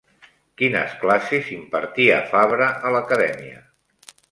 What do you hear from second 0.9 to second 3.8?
classes impartia Fabra a l'acadèmia?